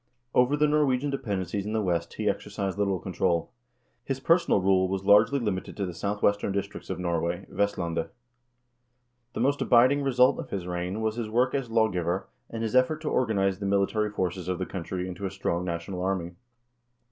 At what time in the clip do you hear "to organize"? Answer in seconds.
13.01-13.59